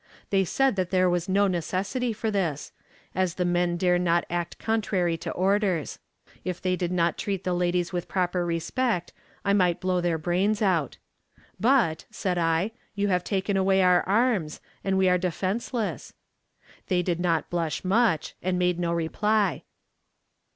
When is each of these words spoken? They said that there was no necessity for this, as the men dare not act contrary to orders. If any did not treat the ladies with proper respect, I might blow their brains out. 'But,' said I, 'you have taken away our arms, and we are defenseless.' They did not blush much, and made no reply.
They 0.31 0.45
said 0.45 0.77
that 0.77 0.89
there 0.89 1.07
was 1.07 1.29
no 1.29 1.45
necessity 1.45 2.11
for 2.11 2.31
this, 2.31 2.71
as 3.13 3.35
the 3.35 3.45
men 3.45 3.77
dare 3.77 3.99
not 3.99 4.25
act 4.31 4.57
contrary 4.57 5.15
to 5.17 5.29
orders. 5.29 5.99
If 6.43 6.65
any 6.65 6.75
did 6.75 6.91
not 6.91 7.19
treat 7.19 7.43
the 7.43 7.53
ladies 7.53 7.93
with 7.93 8.07
proper 8.07 8.43
respect, 8.43 9.13
I 9.45 9.53
might 9.53 9.79
blow 9.79 10.01
their 10.01 10.17
brains 10.17 10.59
out. 10.59 10.97
'But,' 11.59 12.05
said 12.09 12.39
I, 12.39 12.71
'you 12.95 13.09
have 13.09 13.23
taken 13.23 13.55
away 13.57 13.83
our 13.83 14.01
arms, 14.09 14.59
and 14.83 14.97
we 14.97 15.07
are 15.07 15.19
defenseless.' 15.19 16.13
They 16.87 17.03
did 17.03 17.19
not 17.19 17.51
blush 17.51 17.85
much, 17.85 18.33
and 18.41 18.57
made 18.57 18.79
no 18.79 18.91
reply. 18.93 19.61